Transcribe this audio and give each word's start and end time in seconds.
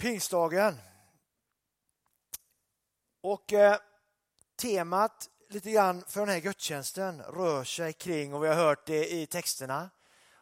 pingstdagen. 0.00 0.78
Och 3.20 3.52
eh, 3.52 3.78
temat 4.56 5.30
lite 5.48 5.70
grann 5.70 6.04
för 6.08 6.20
den 6.20 6.28
här 6.28 6.40
gudstjänsten 6.40 7.22
rör 7.22 7.64
sig 7.64 7.92
kring, 7.92 8.34
och 8.34 8.44
vi 8.44 8.48
har 8.48 8.54
hört 8.54 8.86
det 8.86 9.12
i 9.12 9.26
texterna, 9.26 9.90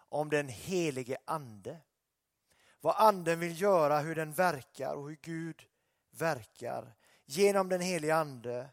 om 0.08 0.30
den 0.30 0.48
helige 0.48 1.16
ande. 1.24 1.80
Vad 2.80 2.96
anden 2.96 3.40
vill 3.40 3.60
göra, 3.60 4.00
hur 4.00 4.14
den 4.14 4.32
verkar 4.32 4.94
och 4.94 5.08
hur 5.08 5.18
Gud 5.22 5.62
verkar 6.10 6.94
genom 7.24 7.68
den 7.68 7.80
helige 7.80 8.14
ande, 8.14 8.68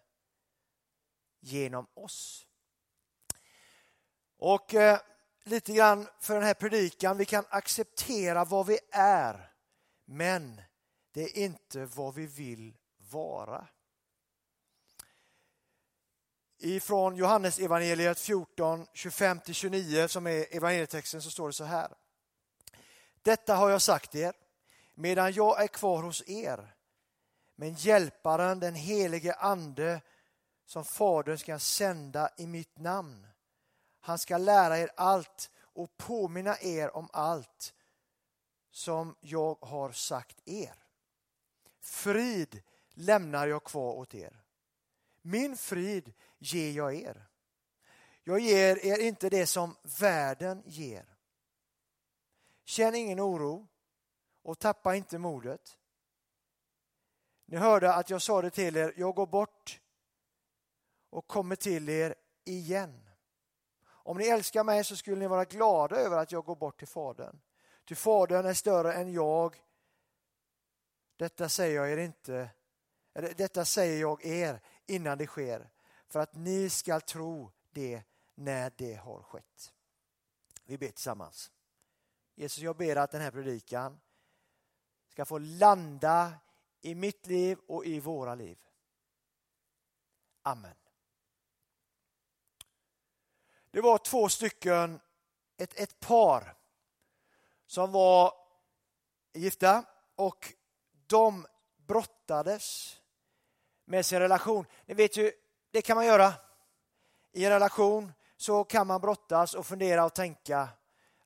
genom 1.39 1.87
oss. 1.93 2.47
Och 4.37 4.73
eh, 4.73 4.99
lite 5.43 5.73
grann 5.73 6.07
för 6.19 6.33
den 6.33 6.43
här 6.43 6.53
predikan, 6.53 7.17
vi 7.17 7.25
kan 7.25 7.45
acceptera 7.49 8.45
vad 8.45 8.65
vi 8.65 8.79
är, 8.91 9.51
men 10.05 10.61
det 11.15 11.23
är 11.23 11.37
inte 11.37 11.85
vad 11.85 12.15
vi 12.15 12.25
vill 12.25 12.77
vara. 13.11 13.67
Ifrån 16.57 17.15
Johannes 17.15 17.59
evangeliet 17.59 18.19
14, 18.19 18.85
25-29 18.85 20.07
som 20.07 20.27
är 20.27 20.55
evangelietexten 20.55 21.21
så 21.21 21.31
står 21.31 21.47
det 21.47 21.53
så 21.53 21.63
här. 21.63 21.93
Detta 23.21 23.55
har 23.55 23.69
jag 23.69 23.81
sagt 23.81 24.15
er 24.15 24.33
medan 24.93 25.33
jag 25.33 25.63
är 25.63 25.67
kvar 25.67 26.03
hos 26.03 26.23
er. 26.27 26.75
Men 27.55 27.73
hjälparen, 27.73 28.59
den 28.59 28.75
helige 28.75 29.33
ande 29.33 30.01
som 30.65 30.85
Fadern 30.85 31.37
ska 31.37 31.59
sända 31.59 32.29
i 32.37 32.47
mitt 32.47 32.77
namn. 32.77 33.27
Han 33.99 34.19
ska 34.19 34.37
lära 34.37 34.77
er 34.77 34.91
allt 34.95 35.51
och 35.57 35.97
påminna 35.97 36.57
er 36.59 36.95
om 36.95 37.09
allt 37.13 37.73
som 38.71 39.15
jag 39.19 39.57
har 39.61 39.91
sagt 39.91 40.41
er. 40.45 40.84
Frid 41.85 42.61
lämnar 42.93 43.47
jag 43.47 43.63
kvar 43.63 43.93
åt 43.93 44.15
er. 44.15 44.43
Min 45.21 45.57
frid 45.57 46.13
ger 46.37 46.71
jag 46.71 46.95
er. 46.95 47.27
Jag 48.23 48.39
ger 48.39 48.85
er 48.85 48.99
inte 48.99 49.29
det 49.29 49.47
som 49.47 49.75
världen 49.99 50.63
ger. 50.65 51.15
Känn 52.63 52.95
ingen 52.95 53.19
oro 53.19 53.67
och 54.41 54.59
tappa 54.59 54.95
inte 54.95 55.17
modet. 55.17 55.77
Ni 57.45 57.57
hörde 57.57 57.93
att 57.93 58.09
jag 58.09 58.21
sa 58.21 58.41
det 58.41 58.49
till 58.49 58.75
er, 58.75 58.93
jag 58.97 59.15
går 59.15 59.27
bort 59.27 59.81
och 61.09 61.27
kommer 61.27 61.55
till 61.55 61.89
er 61.89 62.15
igen. 62.45 63.09
Om 63.85 64.17
ni 64.17 64.27
älskar 64.27 64.63
mig 64.63 64.83
så 64.83 64.95
skulle 64.95 65.17
ni 65.17 65.27
vara 65.27 65.45
glada 65.45 65.95
över 65.95 66.17
att 66.17 66.31
jag 66.31 66.45
går 66.45 66.55
bort 66.55 66.79
till 66.79 66.87
Fadern. 66.87 67.41
Ty 67.87 67.95
Fadern 67.95 68.45
är 68.45 68.53
större 68.53 68.93
än 68.93 69.13
jag. 69.13 69.64
Detta 71.17 71.49
säger 71.49 71.75
jag 71.75 71.91
er 71.91 71.97
inte, 71.97 72.49
eller 73.13 73.33
detta 73.33 73.65
säger 73.65 74.01
jag 74.01 74.25
er 74.25 74.61
innan 74.85 75.17
det 75.17 75.27
sker, 75.27 75.69
för 76.07 76.19
att 76.19 76.35
ni 76.35 76.69
ska 76.69 76.99
tro 76.99 77.51
det 77.71 78.03
när 78.35 78.71
det 78.77 78.93
har 78.93 79.23
skett. 79.23 79.73
Vi 80.63 80.77
ber 80.77 80.87
tillsammans. 80.87 81.51
Jesus, 82.35 82.63
jag 82.63 82.77
ber 82.77 82.95
att 82.95 83.11
den 83.11 83.21
här 83.21 83.31
predikan 83.31 83.99
ska 85.09 85.25
få 85.25 85.37
landa 85.37 86.33
i 86.81 86.95
mitt 86.95 87.27
liv 87.27 87.57
och 87.67 87.85
i 87.85 87.99
våra 87.99 88.35
liv. 88.35 88.57
Amen. 90.41 90.75
Det 93.71 93.81
var 93.81 93.97
två 93.97 94.29
stycken, 94.29 94.99
ett, 95.57 95.79
ett 95.79 95.99
par 95.99 96.57
som 97.65 97.91
var 97.91 98.33
gifta 99.33 99.85
och 100.15 100.53
de 101.07 101.47
brottades 101.87 102.97
med 103.85 104.05
sin 104.05 104.19
relation. 104.19 104.65
Ni 104.85 104.93
vet 104.93 105.17
ju, 105.17 105.31
det 105.71 105.81
kan 105.81 105.95
man 105.95 106.05
göra. 106.05 106.33
I 107.31 107.45
en 107.45 107.51
relation 107.51 108.13
så 108.37 108.63
kan 108.63 108.87
man 108.87 109.01
brottas 109.01 109.53
och 109.53 109.65
fundera 109.65 110.05
och 110.05 110.13
tänka, 110.13 110.69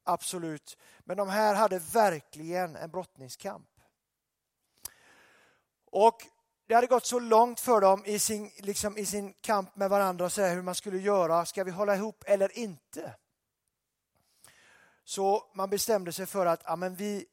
absolut. 0.04 0.78
Men 1.00 1.18
de 1.18 1.30
här 1.30 1.56
hade 1.56 1.80
verkligen 1.80 2.76
en 2.76 2.92
brottningskamp. 2.92 3.70
Och 5.86 6.26
det 6.68 6.76
hade 6.76 6.88
gått 6.88 7.06
så 7.06 7.20
långt 7.20 7.60
för 7.60 7.82
dem 7.82 8.06
i 8.06 8.20
sin, 8.20 8.52
liksom 8.58 8.98
i 8.98 9.06
sin 9.06 9.34
kamp 9.34 9.76
med 9.76 9.90
varandra 9.90 10.26
och 10.26 10.32
så 10.32 10.46
hur 10.46 10.62
man 10.62 10.76
skulle 10.76 10.98
göra. 10.98 11.46
Ska 11.46 11.64
vi 11.64 11.72
hålla 11.72 11.96
ihop 11.96 12.24
eller 12.28 12.58
inte? 12.58 13.16
Så 15.04 15.52
man 15.54 15.70
bestämde 15.70 16.14
sig 16.14 16.26
för 16.26 16.46
att 16.46 16.62
ja, 16.66 16.76
men 16.76 16.96
vi, 16.96 17.26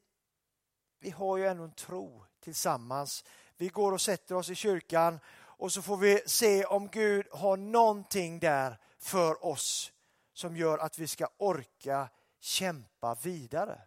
vi 0.99 1.09
har 1.09 1.37
ju 1.37 1.47
ändå 1.47 1.63
en 1.63 1.73
tro 1.73 2.26
tillsammans. 2.47 3.23
Vi 3.57 3.67
går 3.67 3.91
och 3.91 4.01
sätter 4.01 4.35
oss 4.35 4.49
i 4.49 4.55
kyrkan 4.55 5.19
och 5.37 5.71
så 5.71 5.81
får 5.81 5.97
vi 5.97 6.21
se 6.25 6.65
om 6.65 6.87
Gud 6.87 7.27
har 7.31 7.57
någonting 7.57 8.39
där 8.39 8.79
för 8.99 9.45
oss 9.45 9.91
som 10.33 10.57
gör 10.57 10.77
att 10.77 10.99
vi 10.99 11.07
ska 11.07 11.27
orka 11.37 12.09
kämpa 12.39 13.15
vidare. 13.23 13.81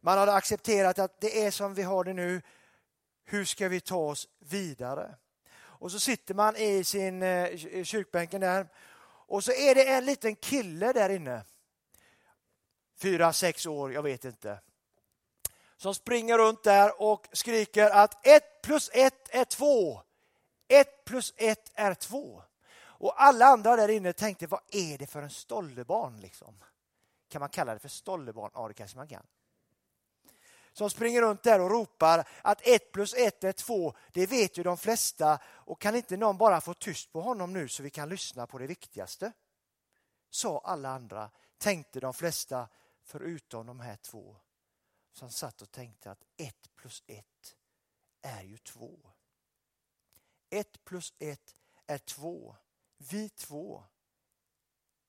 Man 0.00 0.18
hade 0.18 0.32
accepterat 0.32 0.98
att 0.98 1.20
det 1.20 1.44
är 1.44 1.50
som 1.50 1.74
vi 1.74 1.82
har 1.82 2.04
det 2.04 2.12
nu. 2.12 2.42
Hur 3.24 3.44
ska 3.44 3.68
vi 3.68 3.80
ta 3.80 3.96
oss 3.96 4.28
vidare? 4.38 5.14
Och 5.56 5.92
så 5.92 6.00
sitter 6.00 6.34
man 6.34 6.56
i 6.56 6.84
sin 6.84 7.22
eh, 7.22 7.84
kyrkbänken 7.84 8.40
där 8.40 8.68
och 9.28 9.44
så 9.44 9.52
är 9.52 9.74
det 9.74 9.88
en 9.88 10.04
liten 10.04 10.36
kille 10.36 10.92
där 10.92 11.10
inne. 11.10 11.44
Fyra, 12.98 13.32
sex 13.32 13.66
år, 13.66 13.92
jag 13.92 14.02
vet 14.02 14.24
inte. 14.24 14.60
Som 15.76 15.94
springer 15.94 16.38
runt 16.38 16.62
där 16.62 17.02
och 17.02 17.28
skriker 17.32 17.90
att 17.90 18.26
ett 18.26 18.62
plus 18.62 18.90
ett 18.92 19.28
är 19.34 19.44
två. 19.44 20.02
Ett 20.68 21.04
plus 21.04 21.34
ett 21.36 21.72
är 21.74 21.94
två. 21.94 22.42
Och 22.98 23.22
alla 23.22 23.46
andra 23.46 23.76
där 23.76 23.88
inne 23.88 24.12
tänkte, 24.12 24.46
vad 24.46 24.60
är 24.72 24.98
det 24.98 25.06
för 25.06 25.22
en 25.22 25.30
stollebarn? 25.30 26.20
Liksom? 26.20 26.64
Kan 27.28 27.40
man 27.40 27.48
kalla 27.48 27.74
det 27.74 27.80
för 27.80 27.88
stollebarn? 27.88 28.50
Ja, 28.54 28.68
det 28.68 28.74
kanske 28.74 28.96
man 28.96 29.08
kan. 29.08 29.26
Som 30.72 30.90
springer 30.90 31.22
runt 31.22 31.42
där 31.42 31.60
och 31.60 31.70
ropar 31.70 32.28
att 32.42 32.66
ett 32.66 32.92
plus 32.92 33.14
ett 33.14 33.44
är 33.44 33.52
två, 33.52 33.94
det 34.12 34.26
vet 34.26 34.58
ju 34.58 34.62
de 34.62 34.76
flesta. 34.76 35.38
Och 35.44 35.80
kan 35.80 35.94
inte 35.94 36.16
någon 36.16 36.38
bara 36.38 36.60
få 36.60 36.74
tyst 36.74 37.12
på 37.12 37.20
honom 37.20 37.52
nu 37.52 37.68
så 37.68 37.82
vi 37.82 37.90
kan 37.90 38.08
lyssna 38.08 38.46
på 38.46 38.58
det 38.58 38.66
viktigaste? 38.66 39.32
Sa 40.30 40.60
alla 40.64 40.88
andra, 40.88 41.30
tänkte 41.58 42.00
de 42.00 42.14
flesta, 42.14 42.68
förutom 43.04 43.66
de 43.66 43.80
här 43.80 43.96
två 43.96 44.36
som 45.16 45.30
satt 45.30 45.62
och 45.62 45.70
tänkte 45.70 46.10
att 46.10 46.24
ett 46.36 46.74
plus 46.74 47.02
ett 47.06 47.56
är 48.22 48.42
ju 48.42 48.58
två. 48.58 49.10
Ett 50.50 50.84
plus 50.84 51.14
ett 51.18 51.54
är 51.86 51.98
två. 51.98 52.56
Vi 52.96 53.28
två 53.28 53.84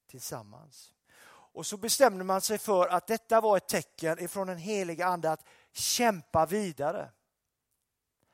tillsammans. 0.07 0.93
Och 1.27 1.65
så 1.65 1.77
bestämde 1.77 2.23
man 2.23 2.41
sig 2.41 2.57
för 2.57 2.87
att 2.87 3.07
detta 3.07 3.41
var 3.41 3.57
ett 3.57 3.67
tecken 3.67 4.19
ifrån 4.19 4.47
den 4.47 4.57
heliga 4.57 5.05
ande 5.05 5.31
att 5.31 5.47
kämpa 5.71 6.45
vidare. 6.45 7.11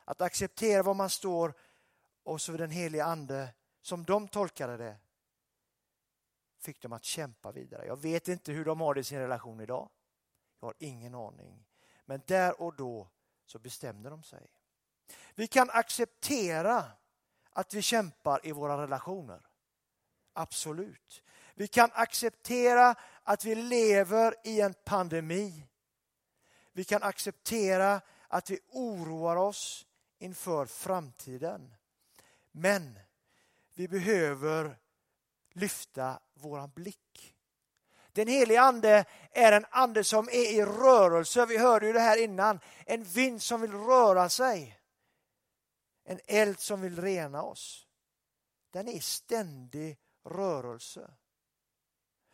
Att 0.06 0.22
acceptera 0.22 0.84
var 0.84 0.94
man 0.94 1.10
står 1.10 1.54
och 2.24 2.42
så 2.42 2.52
den 2.52 2.72
heliga 2.72 3.06
ande, 3.06 3.54
som 3.82 4.04
de 4.04 4.28
tolkade 4.28 4.78
det, 4.78 4.98
fick 6.60 6.82
dem 6.82 6.94
att 6.94 7.04
kämpa 7.04 7.52
vidare. 7.52 7.86
Jag 7.86 8.02
vet 8.02 8.28
inte 8.28 8.52
hur 8.52 8.66
de 8.66 8.82
har 8.82 8.94
det 8.94 9.02
i 9.02 9.04
sin 9.04 9.20
relation 9.20 9.62
idag. 9.62 9.90
Jag 10.64 10.68
har 10.68 10.76
ingen 10.80 11.16
aning. 11.16 11.66
Men 12.06 12.22
där 12.26 12.62
och 12.62 12.76
då 12.76 13.08
så 13.46 13.60
bestämde 13.60 14.10
de 14.10 14.24
sig. 14.24 14.48
Vi 15.36 15.48
kan 15.48 15.70
acceptera 15.70 16.86
att 17.50 17.74
vi 17.74 17.82
kämpar 17.82 18.48
i 18.48 18.52
våra 18.52 18.82
relationer. 18.82 19.42
Absolut. 20.34 21.24
Vi 21.54 21.68
kan 21.68 21.90
acceptera 21.94 22.96
att 23.24 23.46
vi 23.46 23.56
lever 23.56 24.36
i 24.44 24.62
en 24.62 24.74
pandemi. 24.74 25.68
Vi 26.72 26.84
kan 26.84 27.04
acceptera 27.04 28.02
att 28.28 28.50
vi 28.50 28.60
oroar 28.70 29.36
oss 29.36 29.86
inför 30.18 30.66
framtiden. 30.66 31.74
Men 32.52 33.00
vi 33.74 33.88
behöver 33.88 34.80
lyfta 35.52 36.20
våran 36.34 36.72
blick. 36.76 37.33
Den 38.14 38.28
helige 38.28 38.62
ande 38.62 39.06
är 39.32 39.52
en 39.52 39.66
ande 39.70 40.04
som 40.04 40.30
är 40.30 40.52
i 40.52 40.66
rörelse. 40.66 41.46
Vi 41.46 41.58
hörde 41.58 41.86
ju 41.86 41.94
det 41.94 42.00
här 42.00 42.24
innan. 42.24 42.60
En 42.86 43.04
vind 43.04 43.42
som 43.42 43.62
vill 43.62 43.72
röra 43.72 44.30
sig. 44.30 44.80
En 46.06 46.20
eld 46.26 46.60
som 46.60 46.82
vill 46.82 47.02
rena 47.02 47.44
oss. 47.44 47.88
Den 48.72 48.88
är 48.88 48.92
i 48.92 49.00
ständig 49.00 49.98
rörelse. 50.26 51.12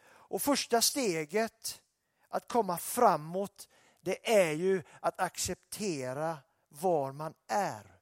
Och 0.02 0.42
första 0.42 0.81
steget 0.81 1.82
att 2.28 2.48
komma 2.48 2.78
framåt 2.78 3.68
det 4.02 4.40
är 4.40 4.52
ju 4.52 4.84
att 5.02 5.20
acceptera 5.20 6.38
var 6.70 7.12
man 7.12 7.34
är. 7.48 8.00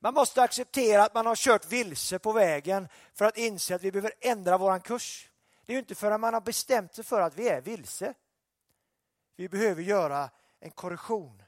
Man 0.00 0.14
måste 0.14 0.42
acceptera 0.42 1.04
att 1.04 1.14
man 1.14 1.26
har 1.26 1.36
kört 1.36 1.72
vilse 1.72 2.18
på 2.18 2.32
vägen 2.32 2.88
för 3.14 3.24
att 3.24 3.36
inse 3.36 3.74
att 3.74 3.82
vi 3.82 3.92
behöver 3.92 4.12
ändra 4.20 4.58
våran 4.58 4.80
kurs. 4.80 5.30
Det 5.66 5.72
är 5.72 5.74
ju 5.74 5.78
inte 5.78 5.94
förrän 5.94 6.20
man 6.20 6.34
har 6.34 6.40
bestämt 6.40 6.94
sig 6.94 7.04
för 7.04 7.20
att 7.20 7.34
vi 7.34 7.48
är 7.48 7.60
vilse. 7.60 8.14
Vi 9.36 9.48
behöver 9.48 9.82
göra 9.82 10.30
en 10.60 10.70
korrektion. 10.70 11.42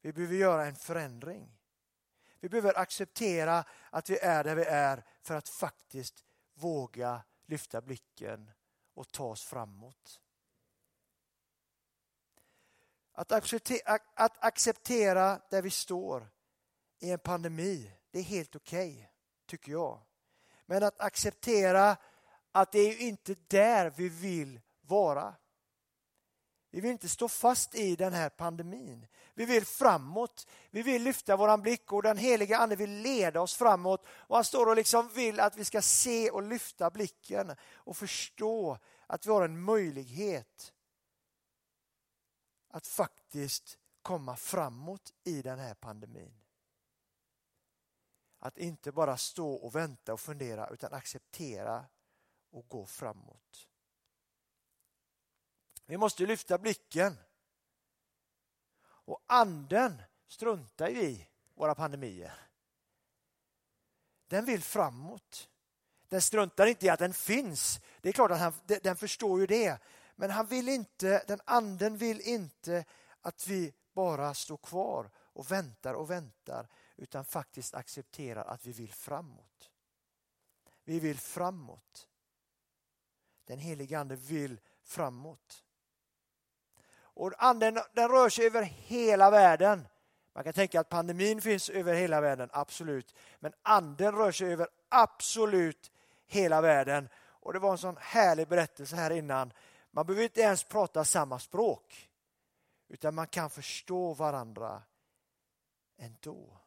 Vi 0.00 0.12
behöver 0.12 0.34
göra 0.34 0.66
en 0.66 0.76
förändring. 0.76 1.58
Vi 2.40 2.48
behöver 2.48 2.78
acceptera 2.78 3.64
att 3.90 4.10
vi 4.10 4.18
är 4.18 4.44
där 4.44 4.54
vi 4.54 4.64
är 4.64 5.04
för 5.22 5.34
att 5.34 5.48
faktiskt 5.48 6.24
våga 6.54 7.22
lyfta 7.46 7.80
blicken 7.80 8.50
och 8.94 9.12
ta 9.12 9.24
oss 9.24 9.44
framåt. 9.44 10.20
Att 13.12 13.32
acceptera, 13.32 13.98
att 14.14 14.44
acceptera 14.44 15.40
där 15.50 15.62
vi 15.62 15.70
står 15.70 16.30
i 16.98 17.10
en 17.10 17.18
pandemi, 17.18 17.92
det 18.10 18.18
är 18.18 18.22
helt 18.22 18.56
okej, 18.56 18.92
okay, 18.92 19.06
tycker 19.46 19.72
jag. 19.72 20.00
Men 20.66 20.82
att 20.82 21.00
acceptera 21.00 21.96
att 22.60 22.72
det 22.72 22.78
är 22.78 23.00
inte 23.00 23.34
där 23.48 23.90
vi 23.90 24.08
vill 24.08 24.60
vara. 24.80 25.34
Vi 26.70 26.80
vill 26.80 26.90
inte 26.90 27.08
stå 27.08 27.28
fast 27.28 27.74
i 27.74 27.96
den 27.96 28.12
här 28.12 28.28
pandemin. 28.28 29.06
Vi 29.34 29.44
vill 29.44 29.66
framåt. 29.66 30.46
Vi 30.70 30.82
vill 30.82 31.02
lyfta 31.02 31.36
våran 31.36 31.62
blick 31.62 31.92
och 31.92 32.02
den 32.02 32.18
heliga 32.18 32.58
Ande 32.58 32.76
vill 32.76 32.90
leda 32.90 33.40
oss 33.40 33.54
framåt. 33.54 34.06
Och 34.08 34.36
han 34.36 34.44
står 34.44 34.66
och 34.66 34.76
liksom 34.76 35.08
vill 35.08 35.40
att 35.40 35.56
vi 35.56 35.64
ska 35.64 35.82
se 35.82 36.30
och 36.30 36.42
lyfta 36.42 36.90
blicken 36.90 37.56
och 37.74 37.96
förstå 37.96 38.78
att 39.06 39.26
vi 39.26 39.30
har 39.30 39.44
en 39.44 39.60
möjlighet 39.60 40.72
att 42.70 42.86
faktiskt 42.86 43.78
komma 44.02 44.36
framåt 44.36 45.12
i 45.24 45.42
den 45.42 45.58
här 45.58 45.74
pandemin. 45.74 46.34
Att 48.38 48.58
inte 48.58 48.92
bara 48.92 49.16
stå 49.16 49.52
och 49.52 49.74
vänta 49.74 50.12
och 50.12 50.20
fundera 50.20 50.68
utan 50.68 50.92
acceptera 50.92 51.84
och 52.50 52.68
gå 52.68 52.86
framåt. 52.86 53.68
Vi 55.86 55.96
måste 55.96 56.26
lyfta 56.26 56.58
blicken. 56.58 57.16
Och 58.80 59.22
anden 59.26 60.02
struntar 60.26 60.90
i 60.90 61.28
våra 61.54 61.74
pandemier. 61.74 62.32
Den 64.26 64.44
vill 64.44 64.62
framåt. 64.62 65.48
Den 66.08 66.22
struntar 66.22 66.66
inte 66.66 66.86
i 66.86 66.88
att 66.88 66.98
den 66.98 67.14
finns. 67.14 67.80
Det 68.00 68.08
är 68.08 68.12
klart 68.12 68.30
att 68.30 68.40
han, 68.40 68.52
den 68.82 68.96
förstår 68.96 69.40
ju 69.40 69.46
det. 69.46 69.78
Men 70.16 70.30
han 70.30 70.46
vill 70.46 70.68
inte, 70.68 71.24
den 71.26 71.40
anden 71.44 71.96
vill 71.96 72.20
inte 72.20 72.84
att 73.20 73.46
vi 73.46 73.74
bara 73.92 74.34
står 74.34 74.56
kvar 74.56 75.10
och 75.16 75.50
väntar 75.50 75.94
och 75.94 76.10
väntar 76.10 76.68
utan 76.96 77.24
faktiskt 77.24 77.74
accepterar 77.74 78.44
att 78.44 78.66
vi 78.66 78.72
vill 78.72 78.92
framåt. 78.92 79.70
Vi 80.84 81.00
vill 81.00 81.18
framåt. 81.18 82.07
Den 83.48 83.58
helige 83.58 83.98
Ande 83.98 84.16
vill 84.16 84.60
framåt. 84.82 85.64
Och 87.00 87.32
anden 87.38 87.78
den 87.94 88.08
rör 88.08 88.28
sig 88.28 88.46
över 88.46 88.62
hela 88.62 89.30
världen. 89.30 89.88
Man 90.32 90.44
kan 90.44 90.52
tänka 90.52 90.80
att 90.80 90.88
pandemin 90.88 91.40
finns 91.40 91.70
över 91.70 91.94
hela 91.94 92.20
världen, 92.20 92.48
absolut. 92.52 93.14
Men 93.40 93.52
anden 93.62 94.14
rör 94.14 94.32
sig 94.32 94.52
över 94.52 94.68
absolut 94.88 95.92
hela 96.26 96.60
världen. 96.60 97.08
Och 97.16 97.52
det 97.52 97.58
var 97.58 97.72
en 97.72 97.78
sån 97.78 97.96
härlig 98.00 98.48
berättelse 98.48 98.96
här 98.96 99.10
innan. 99.10 99.52
Man 99.90 100.06
behöver 100.06 100.24
inte 100.24 100.40
ens 100.40 100.64
prata 100.64 101.04
samma 101.04 101.38
språk. 101.38 102.10
Utan 102.88 103.14
man 103.14 103.26
kan 103.26 103.50
förstå 103.50 104.14
varandra 104.14 104.82
ändå. 105.98 106.58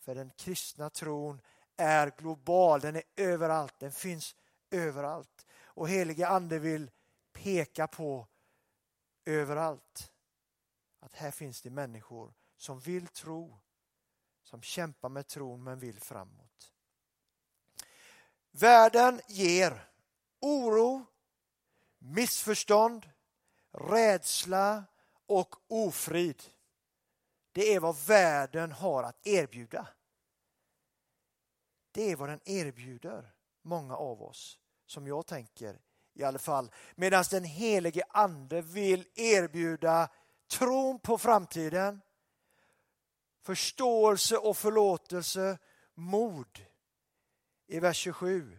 För 0.00 0.14
den 0.14 0.30
kristna 0.30 0.90
tron 0.90 1.40
är 1.76 2.12
global, 2.18 2.80
den 2.80 2.96
är 2.96 3.02
överallt, 3.16 3.74
den 3.78 3.92
finns 3.92 4.36
överallt. 4.70 5.45
Och 5.76 5.88
helige 5.88 6.28
ande 6.28 6.58
vill 6.58 6.90
peka 7.32 7.86
på 7.86 8.28
överallt 9.24 10.12
att 11.00 11.14
här 11.14 11.30
finns 11.30 11.62
det 11.62 11.70
människor 11.70 12.34
som 12.56 12.80
vill 12.80 13.06
tro, 13.06 13.58
som 14.42 14.62
kämpar 14.62 15.08
med 15.08 15.26
tron 15.26 15.64
men 15.64 15.78
vill 15.78 16.00
framåt. 16.00 16.72
Världen 18.50 19.20
ger 19.28 19.88
oro, 20.40 21.06
missförstånd, 21.98 23.10
rädsla 23.70 24.84
och 25.26 25.56
ofrid. 25.68 26.42
Det 27.52 27.74
är 27.74 27.80
vad 27.80 28.06
världen 28.06 28.72
har 28.72 29.02
att 29.02 29.26
erbjuda. 29.26 29.88
Det 31.90 32.10
är 32.12 32.16
vad 32.16 32.28
den 32.28 32.40
erbjuder 32.44 33.34
många 33.62 33.96
av 33.96 34.22
oss, 34.22 34.58
som 34.86 35.06
jag 35.06 35.26
tänker 35.26 35.80
i 36.14 36.24
alla 36.24 36.38
fall. 36.38 36.70
Medan 36.94 37.24
den 37.30 37.44
helige 37.44 38.02
ande 38.08 38.62
vill 38.62 39.08
erbjuda 39.14 40.08
tron 40.50 40.98
på 40.98 41.18
framtiden, 41.18 42.00
förståelse 43.42 44.36
och 44.36 44.56
förlåtelse, 44.56 45.58
mod. 45.94 46.66
I 47.66 47.80
vers 47.80 47.96
27 47.96 48.58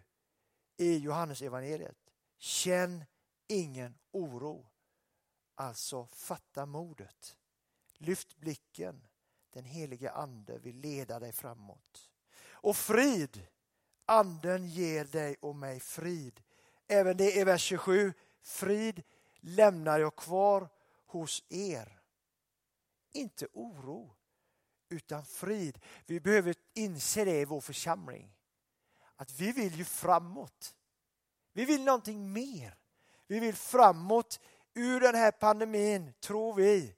i 0.77 0.97
Johannes 0.97 1.41
evangeliet. 1.41 1.97
Känn 2.37 3.05
ingen 3.47 3.97
oro. 4.11 4.67
Alltså 5.55 6.07
fatta 6.07 6.65
modet. 6.65 7.37
Lyft 7.97 8.37
blicken. 8.37 9.07
Den 9.53 9.65
helige 9.65 10.11
ande 10.11 10.59
vill 10.59 10.75
leda 10.75 11.19
dig 11.19 11.31
framåt. 11.31 12.09
Och 12.49 12.77
frid. 12.77 13.47
Anden 14.09 14.67
ger 14.67 15.05
dig 15.05 15.35
och 15.41 15.55
mig 15.55 15.79
frid. 15.79 16.41
Även 16.87 17.17
det 17.17 17.35
i 17.35 17.43
vers 17.43 17.61
27. 17.61 18.13
Frid 18.41 19.03
lämnar 19.39 19.99
jag 19.99 20.15
kvar 20.15 20.69
hos 21.05 21.43
er. 21.49 21.99
Inte 23.11 23.47
oro, 23.53 24.15
utan 24.89 25.25
frid. 25.25 25.79
Vi 26.05 26.19
behöver 26.19 26.55
inse 26.73 27.25
det 27.25 27.41
i 27.41 27.45
vår 27.45 27.61
församling. 27.61 28.33
Att 29.15 29.31
vi 29.31 29.51
vill 29.51 29.75
ju 29.75 29.85
framåt. 29.85 30.75
Vi 31.53 31.65
vill 31.65 31.83
någonting 31.83 32.33
mer. 32.33 32.75
Vi 33.27 33.39
vill 33.39 33.55
framåt 33.55 34.39
ur 34.73 34.99
den 34.99 35.15
här 35.15 35.31
pandemin, 35.31 36.13
tror 36.19 36.53
vi 36.53 36.95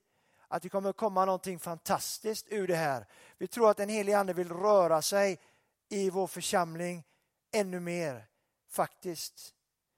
att 0.47 0.61
det 0.61 0.69
kommer 0.69 0.93
komma 0.93 1.25
någonting 1.25 1.59
fantastiskt 1.59 2.47
ur 2.49 2.67
det 2.67 2.75
här. 2.75 3.05
Vi 3.37 3.47
tror 3.47 3.69
att 3.69 3.77
den 3.77 3.89
helige 3.89 4.19
Ande 4.19 4.33
vill 4.33 4.49
röra 4.49 5.01
sig 5.01 5.39
i 5.89 6.09
vår 6.09 6.27
församling 6.27 7.03
ännu 7.51 7.79
mer, 7.79 8.27
faktiskt. 8.67 9.55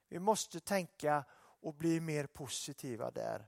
Vi 0.10 0.20
måste 0.20 0.60
tänka 0.60 1.24
och 1.62 1.74
bli 1.74 2.00
mer 2.00 2.26
positiva 2.28 3.12
där. 3.12 3.48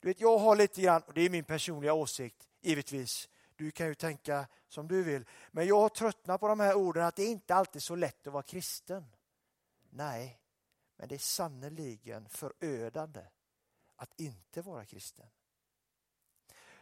Du 0.00 0.08
vet, 0.08 0.20
jag 0.20 0.38
har 0.38 0.56
lite 0.56 0.82
grann, 0.82 1.02
och 1.02 1.14
det 1.14 1.20
är 1.20 1.30
min 1.30 1.44
personliga 1.44 1.92
åsikt, 1.92 2.48
givetvis. 2.60 3.28
Du 3.56 3.70
kan 3.70 3.86
ju 3.86 3.94
tänka 3.94 4.46
som 4.68 4.88
du 4.88 5.02
vill. 5.02 5.24
Men 5.50 5.66
jag 5.66 5.80
har 5.80 5.88
tröttnat 5.88 6.40
på 6.40 6.48
de 6.48 6.60
här 6.60 6.74
orden 6.74 7.04
att 7.04 7.16
det 7.16 7.22
är 7.22 7.30
inte 7.30 7.54
alltid 7.54 7.76
är 7.76 7.80
så 7.80 7.94
lätt 7.94 8.26
att 8.26 8.32
vara 8.32 8.42
kristen. 8.42 9.04
Nej, 9.90 10.40
men 10.96 11.08
det 11.08 11.14
är 11.14 11.18
sannerligen 11.18 12.28
förödande 12.28 13.20
att 13.96 14.20
inte 14.20 14.62
vara 14.62 14.84
kristen. 14.84 15.26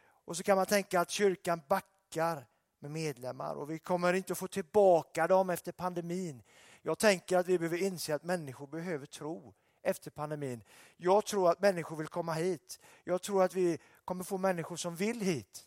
Och 0.03 0.37
så 0.37 0.43
kan 0.43 0.57
man 0.57 0.67
tänka 0.67 1.01
att 1.01 1.11
kyrkan 1.11 1.63
backar 1.69 2.47
med 2.83 2.91
medlemmar 2.91 3.55
och 3.55 3.71
vi 3.71 3.79
kommer 3.79 4.13
inte 4.13 4.33
att 4.33 4.39
få 4.39 4.49
tillbaka 4.49 5.27
dem 5.27 5.51
efter 5.51 5.73
pandemin. 5.73 6.43
Jag 6.83 6.99
tänker 6.99 7.39
att 7.39 7.47
vi 7.47 7.59
behöver 7.59 7.83
inse 7.83 8.15
att 8.15 8.25
människor 8.25 8.67
behöver 8.67 9.07
tro 9.07 9.55
efter 9.83 10.11
pandemin. 10.11 10.65
Jag 10.97 11.27
tror 11.27 11.51
att 11.51 11.61
människor 11.61 11.97
vill 11.97 12.07
komma 12.07 12.33
hit. 12.33 12.81
Jag 13.05 13.23
tror 13.23 13.43
att 13.43 13.55
vi 13.55 13.79
kommer 14.05 14.25
få 14.25 14.39
människor 14.39 14.77
som 14.77 14.97
vill 14.97 15.21
hit 15.21 15.67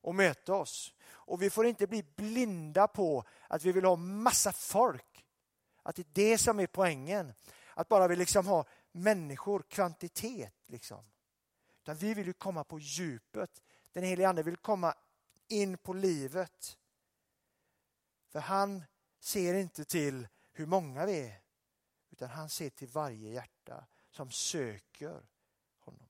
och 0.00 0.14
möta 0.14 0.54
oss. 0.54 0.94
Och 1.06 1.42
vi 1.42 1.50
får 1.50 1.66
inte 1.66 1.86
bli 1.86 2.02
blinda 2.16 2.88
på 2.88 3.24
att 3.48 3.64
vi 3.64 3.72
vill 3.72 3.84
ha 3.84 3.96
massa 3.96 4.52
folk. 4.52 5.24
Att 5.82 5.96
det 5.96 6.02
är 6.02 6.30
det 6.30 6.38
som 6.38 6.60
är 6.60 6.66
poängen. 6.66 7.32
Att 7.74 7.88
bara 7.88 8.08
vi 8.08 8.16
liksom 8.16 8.46
ha 8.46 8.64
människor, 8.92 9.64
kvantitet. 9.68 10.54
Liksom. 10.66 11.04
Utan 11.82 11.96
vi 11.96 12.14
vill 12.14 12.26
ju 12.26 12.32
komma 12.32 12.64
på 12.64 12.78
djupet. 12.78 13.62
Den 13.92 14.04
helige 14.04 14.28
Ande 14.28 14.42
vill 14.42 14.56
komma 14.56 14.94
in 15.48 15.78
på 15.78 15.92
livet. 15.92 16.78
För 18.28 18.40
han 18.40 18.84
ser 19.20 19.54
inte 19.54 19.84
till 19.84 20.28
hur 20.52 20.66
många 20.66 21.06
vi 21.06 21.20
är. 21.20 21.42
Utan 22.10 22.30
han 22.30 22.48
ser 22.48 22.70
till 22.70 22.88
varje 22.88 23.30
hjärta 23.30 23.86
som 24.10 24.30
söker 24.30 25.26
honom. 25.78 26.08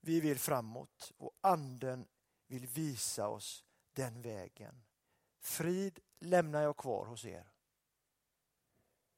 Vi 0.00 0.20
vill 0.20 0.38
framåt 0.38 1.12
och 1.16 1.38
anden 1.40 2.06
vill 2.46 2.66
visa 2.66 3.28
oss 3.28 3.64
den 3.92 4.22
vägen. 4.22 4.84
Frid 5.40 5.98
lämnar 6.18 6.62
jag 6.62 6.76
kvar 6.76 7.06
hos 7.06 7.24
er. 7.24 7.52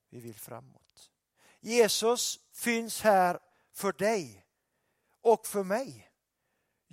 Vi 0.08 0.20
vill 0.20 0.34
framåt. 0.34 1.10
Jesus 1.60 2.40
finns 2.52 3.00
här 3.00 3.40
för 3.72 3.92
dig 3.92 4.46
och 5.20 5.46
för 5.46 5.64
mig. 5.64 6.09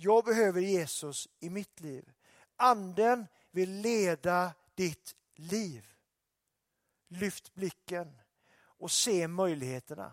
Jag 0.00 0.24
behöver 0.24 0.60
Jesus 0.60 1.28
i 1.40 1.50
mitt 1.50 1.80
liv. 1.80 2.12
Anden 2.56 3.26
vill 3.50 3.70
leda 3.70 4.54
ditt 4.74 5.16
liv. 5.34 5.94
Lyft 7.08 7.54
blicken 7.54 8.18
och 8.60 8.90
se 8.90 9.28
möjligheterna. 9.28 10.12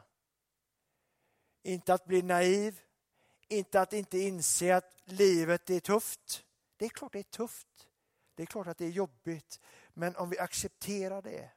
Inte 1.63 1.93
att 1.93 2.05
bli 2.05 2.21
naiv, 2.21 2.81
inte 3.47 3.81
att 3.81 3.93
inte 3.93 4.19
inse 4.19 4.75
att 4.75 5.01
livet 5.03 5.69
är 5.69 5.79
tufft. 5.79 6.45
Det 6.77 6.85
är 6.85 6.89
klart 6.89 7.13
det 7.13 7.19
är 7.19 7.23
tufft. 7.23 7.87
Det 8.35 8.43
är 8.43 8.47
klart 8.47 8.67
att 8.67 8.77
det 8.77 8.85
är 8.85 8.89
jobbigt. 8.89 9.59
Men 9.93 10.15
om 10.15 10.29
vi 10.29 10.39
accepterar 10.39 11.21
det 11.21 11.51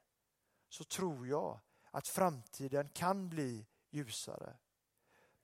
så 0.69 0.83
tror 0.83 1.27
jag 1.27 1.59
att 1.91 2.07
framtiden 2.07 2.89
kan 2.89 3.29
bli 3.29 3.65
ljusare. 3.89 4.57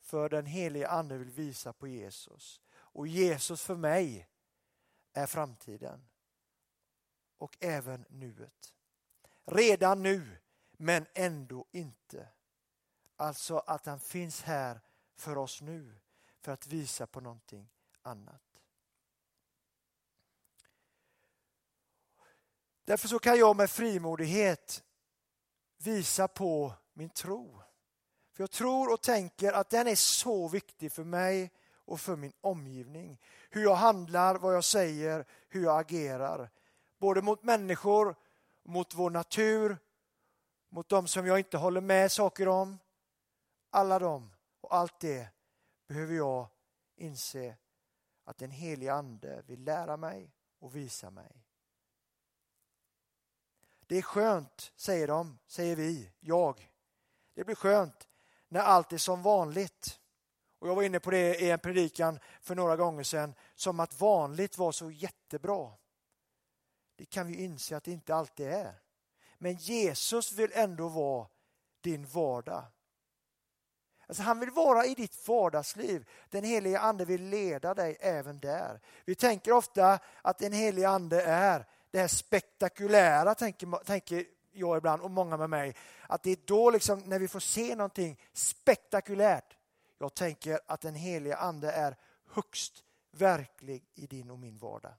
För 0.01 0.29
den 0.29 0.45
helige 0.45 0.89
Ande 0.89 1.17
vill 1.17 1.31
visa 1.31 1.73
på 1.73 1.87
Jesus. 1.87 2.61
Och 2.95 3.07
Jesus 3.07 3.61
för 3.61 3.75
mig 3.75 4.27
är 5.13 5.25
framtiden. 5.25 6.07
Och 7.37 7.57
även 7.59 8.05
nuet. 8.09 8.73
Redan 9.45 10.03
nu, 10.03 10.37
men 10.71 11.05
ändå 11.13 11.65
inte. 11.71 12.27
Alltså 13.15 13.57
att 13.57 13.85
han 13.85 13.99
finns 13.99 14.41
här 14.41 14.81
för 15.15 15.37
oss 15.37 15.61
nu 15.61 15.99
för 16.39 16.51
att 16.51 16.67
visa 16.67 17.07
på 17.07 17.21
någonting 17.21 17.69
annat. 18.01 18.61
Därför 22.85 23.07
så 23.07 23.19
kan 23.19 23.37
jag 23.37 23.55
med 23.55 23.69
frimodighet 23.69 24.83
visa 25.77 26.27
på 26.27 26.73
min 26.93 27.09
tro. 27.09 27.61
För 28.31 28.43
jag 28.43 28.51
tror 28.51 28.93
och 28.93 29.01
tänker 29.01 29.53
att 29.53 29.69
den 29.69 29.87
är 29.87 29.95
så 29.95 30.47
viktig 30.47 30.91
för 30.91 31.03
mig 31.03 31.51
och 31.85 31.99
för 31.99 32.15
min 32.15 32.33
omgivning. 32.41 33.21
Hur 33.49 33.61
jag 33.63 33.75
handlar, 33.75 34.35
vad 34.35 34.55
jag 34.55 34.63
säger, 34.63 35.25
hur 35.47 35.63
jag 35.63 35.79
agerar. 35.79 36.49
Både 36.97 37.21
mot 37.21 37.43
människor, 37.43 38.15
mot 38.63 38.93
vår 38.93 39.09
natur, 39.09 39.77
mot 40.69 40.89
de 40.89 41.07
som 41.07 41.27
jag 41.27 41.39
inte 41.39 41.57
håller 41.57 41.81
med 41.81 42.11
saker 42.11 42.47
om. 42.47 42.79
Alla 43.69 43.99
dem 43.99 44.33
och 44.61 44.75
allt 44.75 44.99
det 44.99 45.27
behöver 45.87 46.15
jag 46.15 46.47
inse 46.95 47.57
att 48.23 48.37
den 48.37 48.51
helige 48.51 48.93
Ande 48.93 49.41
vill 49.41 49.63
lära 49.63 49.97
mig 49.97 50.31
och 50.59 50.75
visa 50.75 51.09
mig. 51.09 51.45
Det 53.87 53.97
är 53.97 54.01
skönt, 54.01 54.71
säger 54.75 55.07
de, 55.07 55.37
säger 55.47 55.75
vi, 55.75 56.11
jag. 56.19 56.71
Det 57.33 57.43
blir 57.43 57.55
skönt 57.55 58.07
när 58.47 58.59
allt 58.59 58.93
är 58.93 58.97
som 58.97 59.21
vanligt. 59.21 59.99
Och 60.65 60.69
Jag 60.69 60.75
var 60.75 60.83
inne 60.83 60.99
på 60.99 61.11
det 61.11 61.35
i 61.41 61.51
en 61.51 61.59
predikan 61.59 62.19
för 62.41 62.55
några 62.55 62.75
gånger 62.75 63.03
sedan, 63.03 63.33
som 63.55 63.79
att 63.79 64.01
vanligt 64.01 64.57
var 64.57 64.71
så 64.71 64.91
jättebra. 64.91 65.71
Det 66.95 67.05
kan 67.05 67.27
vi 67.27 67.43
inse 67.43 67.77
att 67.77 67.83
det 67.83 67.91
inte 67.91 68.15
alltid 68.15 68.47
är. 68.47 68.73
Men 69.37 69.53
Jesus 69.53 70.31
vill 70.31 70.51
ändå 70.53 70.87
vara 70.87 71.27
din 71.81 72.05
vardag. 72.05 72.63
Alltså 74.07 74.23
han 74.23 74.39
vill 74.39 74.51
vara 74.51 74.85
i 74.85 74.95
ditt 74.95 75.27
vardagsliv. 75.27 76.09
Den 76.29 76.43
helige 76.43 76.79
ande 76.79 77.05
vill 77.05 77.29
leda 77.29 77.73
dig 77.73 77.97
även 77.99 78.39
där. 78.39 78.79
Vi 79.05 79.15
tänker 79.15 79.51
ofta 79.51 79.99
att 80.21 80.37
den 80.37 80.53
helige 80.53 80.89
ande 80.89 81.21
är 81.21 81.65
det 81.91 81.99
här 81.99 82.07
spektakulära, 82.07 83.35
tänker, 83.35 83.83
tänker 83.83 84.25
jag 84.51 84.77
ibland 84.77 85.01
och 85.01 85.11
många 85.11 85.37
med 85.37 85.49
mig. 85.49 85.75
Att 86.07 86.23
det 86.23 86.31
är 86.31 86.39
då 86.45 86.69
liksom 86.69 86.99
när 86.99 87.19
vi 87.19 87.27
får 87.27 87.39
se 87.39 87.75
någonting 87.75 88.19
spektakulärt. 88.33 89.54
Jag 89.97 90.13
tänker 90.13 90.59
att 90.65 90.81
den 90.81 90.95
helige 90.95 91.37
ande 91.37 91.71
är 91.71 91.97
högst 92.25 92.83
verklig 93.11 93.85
i 93.93 94.07
din 94.07 94.29
och 94.29 94.39
min 94.39 94.57
vardag. 94.57 94.93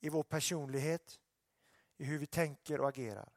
I 0.00 0.08
vår 0.08 0.22
personlighet, 0.22 1.20
i 1.96 2.04
hur 2.04 2.18
vi 2.18 2.26
tänker 2.26 2.80
och 2.80 2.88
agerar. 2.88 3.28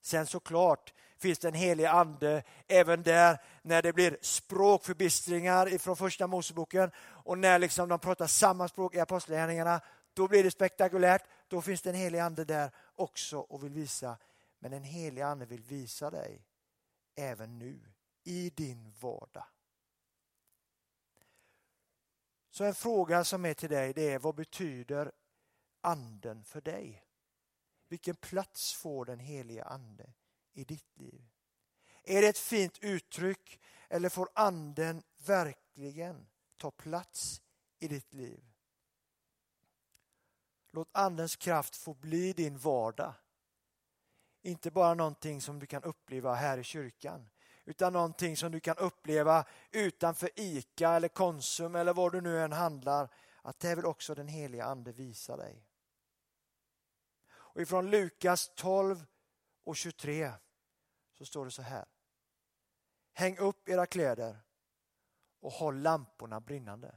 Sen 0.00 0.26
såklart 0.26 0.94
finns 1.18 1.38
det 1.38 1.48
en 1.48 1.54
helig 1.54 1.84
ande 1.84 2.42
även 2.68 3.02
där 3.02 3.38
när 3.62 3.82
det 3.82 3.92
blir 3.92 4.18
språkförbistringar 4.20 5.72
ifrån 5.72 5.96
första 5.96 6.26
Moseboken 6.26 6.90
och 6.98 7.38
när 7.38 7.58
liksom 7.58 7.88
de 7.88 7.98
pratar 7.98 8.26
samma 8.26 8.68
språk 8.68 8.94
i 8.94 9.00
apostlagärningarna 9.00 9.80
då 10.14 10.28
blir 10.28 10.44
det 10.44 10.50
spektakulärt. 10.50 11.22
Då 11.48 11.62
finns 11.62 11.82
det 11.82 11.90
en 11.90 11.96
helig 11.96 12.18
ande 12.18 12.44
där 12.44 12.70
också 12.94 13.38
och 13.38 13.64
vill 13.64 13.72
visa. 13.72 14.16
Men 14.58 14.70
den 14.70 14.84
helige 14.84 15.26
ande 15.26 15.46
vill 15.46 15.62
visa 15.62 16.10
dig 16.10 16.46
även 17.16 17.58
nu 17.58 17.80
i 18.24 18.50
din 18.50 18.92
vardag. 19.00 19.46
Så 22.50 22.64
en 22.64 22.74
fråga 22.74 23.24
som 23.24 23.44
är 23.44 23.54
till 23.54 23.70
dig 23.70 23.92
det 23.92 24.12
är 24.12 24.18
vad 24.18 24.34
betyder 24.34 25.12
anden 25.80 26.44
för 26.44 26.60
dig? 26.60 27.06
Vilken 27.88 28.16
plats 28.16 28.74
får 28.74 29.04
den 29.04 29.18
heliga 29.18 29.64
ande 29.64 30.12
i 30.52 30.64
ditt 30.64 30.98
liv? 30.98 31.28
Är 32.02 32.22
det 32.22 32.28
ett 32.28 32.38
fint 32.38 32.78
uttryck 32.78 33.60
eller 33.88 34.08
får 34.08 34.28
anden 34.34 35.02
verkligen 35.16 36.26
ta 36.56 36.70
plats 36.70 37.42
i 37.78 37.88
ditt 37.88 38.14
liv? 38.14 38.44
Låt 40.70 40.88
Andens 40.92 41.36
kraft 41.36 41.76
få 41.76 41.94
bli 41.94 42.32
din 42.32 42.58
vardag. 42.58 43.14
Inte 44.42 44.70
bara 44.70 44.94
någonting 44.94 45.40
som 45.40 45.58
du 45.58 45.66
kan 45.66 45.82
uppleva 45.82 46.34
här 46.34 46.58
i 46.58 46.64
kyrkan 46.64 47.28
utan 47.70 47.92
någonting 47.92 48.36
som 48.36 48.52
du 48.52 48.60
kan 48.60 48.76
uppleva 48.76 49.44
utanför 49.70 50.30
ICA 50.36 50.90
eller 50.90 51.08
Konsum 51.08 51.74
eller 51.74 51.94
var 51.94 52.10
du 52.10 52.20
nu 52.20 52.40
än 52.40 52.52
handlar. 52.52 53.08
Att 53.42 53.60
det 53.60 53.74
vill 53.74 53.84
också 53.84 54.14
den 54.14 54.28
heliga 54.28 54.64
Ande 54.64 54.92
visa 54.92 55.36
dig. 55.36 55.66
Och 57.32 57.60
ifrån 57.60 57.90
Lukas 57.90 58.50
12 58.54 59.06
och 59.64 59.76
23 59.76 60.32
så 61.18 61.24
står 61.24 61.44
det 61.44 61.50
så 61.50 61.62
här. 61.62 61.84
Häng 63.12 63.38
upp 63.38 63.68
era 63.68 63.86
kläder 63.86 64.38
och 65.40 65.52
håll 65.52 65.82
lamporna 65.82 66.40
brinnande. 66.40 66.94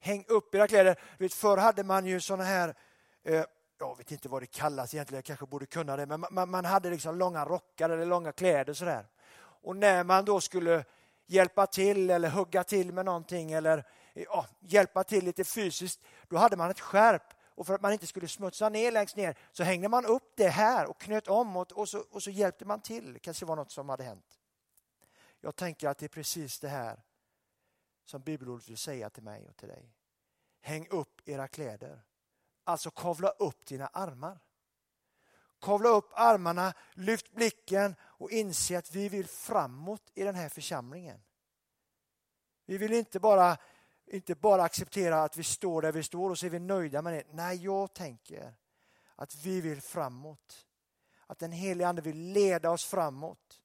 Häng 0.00 0.24
upp 0.28 0.54
era 0.54 0.68
kläder. 0.68 1.00
vet, 1.18 1.34
förr 1.34 1.56
hade 1.56 1.84
man 1.84 2.06
ju 2.06 2.20
såna 2.20 2.44
här, 2.44 2.74
eh, 3.22 3.44
jag 3.78 3.98
vet 3.98 4.12
inte 4.12 4.28
vad 4.28 4.42
det 4.42 4.46
kallas 4.46 4.94
egentligen, 4.94 5.18
jag 5.18 5.24
kanske 5.24 5.46
borde 5.46 5.66
kunna 5.66 5.96
det, 5.96 6.06
men 6.06 6.24
man, 6.30 6.50
man 6.50 6.64
hade 6.64 6.90
liksom 6.90 7.18
långa 7.18 7.44
rockar 7.44 7.90
eller 7.90 8.06
långa 8.06 8.32
kläder 8.32 8.74
sådär. 8.74 9.06
Och 9.62 9.76
när 9.76 10.04
man 10.04 10.24
då 10.24 10.40
skulle 10.40 10.84
hjälpa 11.26 11.66
till 11.66 12.10
eller 12.10 12.30
hugga 12.30 12.64
till 12.64 12.92
med 12.92 13.04
någonting 13.04 13.52
eller 13.52 13.84
ja, 14.14 14.46
hjälpa 14.60 15.04
till 15.04 15.24
lite 15.24 15.44
fysiskt, 15.44 16.00
då 16.28 16.36
hade 16.36 16.56
man 16.56 16.70
ett 16.70 16.80
skärp 16.80 17.34
och 17.58 17.66
för 17.66 17.74
att 17.74 17.80
man 17.80 17.92
inte 17.92 18.06
skulle 18.06 18.28
smutsa 18.28 18.68
ner 18.68 18.92
längst 18.92 19.16
ner 19.16 19.38
så 19.52 19.62
hängde 19.62 19.88
man 19.88 20.06
upp 20.06 20.32
det 20.36 20.48
här 20.48 20.86
och 20.86 21.00
knöt 21.00 21.28
om 21.28 21.56
och, 21.56 21.72
och, 21.72 21.88
så, 21.88 21.98
och 22.10 22.22
så 22.22 22.30
hjälpte 22.30 22.64
man 22.64 22.80
till. 22.80 23.12
Det 23.12 23.18
kanske 23.18 23.46
var 23.46 23.56
något 23.56 23.72
som 23.72 23.88
hade 23.88 24.04
hänt. 24.04 24.40
Jag 25.40 25.56
tänker 25.56 25.88
att 25.88 25.98
det 25.98 26.06
är 26.06 26.08
precis 26.08 26.60
det 26.60 26.68
här 26.68 27.02
som 28.04 28.22
bibelordet 28.22 28.68
vill 28.68 28.78
säga 28.78 29.10
till 29.10 29.22
mig 29.22 29.48
och 29.48 29.56
till 29.56 29.68
dig. 29.68 29.94
Häng 30.60 30.88
upp 30.90 31.28
era 31.28 31.48
kläder. 31.48 32.02
Alltså 32.64 32.90
kavla 32.90 33.28
upp 33.28 33.66
dina 33.66 33.86
armar. 33.86 34.40
Kavla 35.60 35.88
upp 35.88 36.10
armarna, 36.12 36.74
lyft 36.92 37.32
blicken 37.32 37.94
och 38.18 38.30
inse 38.30 38.78
att 38.78 38.94
vi 38.94 39.08
vill 39.08 39.28
framåt 39.28 40.10
i 40.14 40.24
den 40.24 40.34
här 40.34 40.48
församlingen. 40.48 41.20
Vi 42.66 42.78
vill 42.78 42.92
inte 42.92 43.20
bara, 43.20 43.56
inte 44.06 44.34
bara 44.34 44.62
acceptera 44.62 45.22
att 45.22 45.36
vi 45.36 45.44
står 45.44 45.82
där 45.82 45.92
vi 45.92 46.02
står 46.02 46.30
och 46.30 46.38
så 46.38 46.46
är 46.46 46.50
vi 46.50 46.58
nöjda 46.58 47.02
med 47.02 47.12
det. 47.12 47.24
Nej, 47.32 47.64
jag 47.64 47.94
tänker 47.94 48.54
att 49.14 49.34
vi 49.34 49.60
vill 49.60 49.80
framåt. 49.80 50.66
Att 51.26 51.38
den 51.38 51.52
helige 51.52 51.88
Ande 51.88 52.02
vill 52.02 52.18
leda 52.18 52.70
oss 52.70 52.84
framåt. 52.84 53.62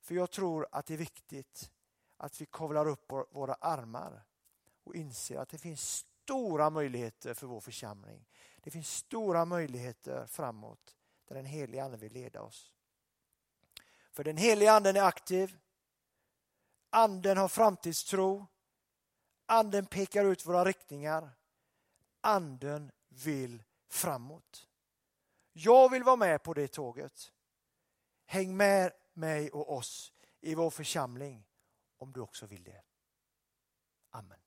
För 0.00 0.14
jag 0.14 0.30
tror 0.30 0.66
att 0.72 0.86
det 0.86 0.94
är 0.94 0.98
viktigt 0.98 1.70
att 2.16 2.40
vi 2.40 2.46
kavlar 2.46 2.88
upp 2.88 3.12
våra 3.30 3.54
armar 3.54 4.22
och 4.84 4.94
inser 4.94 5.36
att 5.36 5.48
det 5.48 5.58
finns 5.58 6.06
stora 6.24 6.70
möjligheter 6.70 7.34
för 7.34 7.46
vår 7.46 7.60
församling. 7.60 8.26
Det 8.60 8.70
finns 8.70 8.90
stora 8.90 9.44
möjligheter 9.44 10.26
framåt 10.26 10.96
där 11.24 11.34
den 11.34 11.44
helige 11.44 11.84
Ande 11.84 11.96
vill 11.96 12.12
leda 12.12 12.42
oss. 12.42 12.74
För 14.20 14.24
den 14.24 14.36
helige 14.36 14.72
Anden 14.72 14.96
är 14.96 15.02
aktiv. 15.02 15.58
Anden 16.90 17.36
har 17.36 17.48
framtidstro. 17.48 18.46
Anden 19.46 19.86
pekar 19.86 20.24
ut 20.24 20.46
våra 20.46 20.64
riktningar. 20.64 21.30
Anden 22.20 22.92
vill 23.08 23.62
framåt. 23.88 24.68
Jag 25.52 25.90
vill 25.90 26.02
vara 26.02 26.16
med 26.16 26.42
på 26.42 26.54
det 26.54 26.68
tåget. 26.68 27.32
Häng 28.26 28.56
med 28.56 28.92
mig 29.12 29.50
och 29.50 29.76
oss 29.76 30.12
i 30.40 30.54
vår 30.54 30.70
församling 30.70 31.46
om 31.98 32.12
du 32.12 32.20
också 32.20 32.46
vill 32.46 32.64
det. 32.64 32.82
Amen. 34.10 34.40